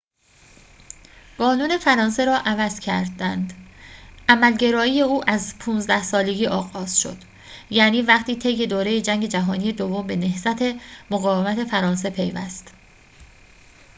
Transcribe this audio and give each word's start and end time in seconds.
قانون 1.37 1.77
فرانسه 1.77 2.25
را 2.25 2.35
عوض 2.37 2.79
کردند 2.79 3.53
عمل‌گرایی 4.29 5.01
او 5.01 5.29
از 5.29 5.53
۱۵ 5.59 6.03
سالگی 6.03 6.47
آغاز 6.47 7.01
شد 7.01 7.17
یعنی 7.69 8.01
وقتی 8.01 8.35
طی 8.35 8.67
دوره 8.67 9.01
جنگ 9.01 9.25
جهانی 9.25 9.71
دوم 9.73 10.07
به 10.07 10.15
نهضت 10.15 10.59
مقاومت 11.11 11.63
فرانسه 11.65 12.09
پیوست 12.09 12.73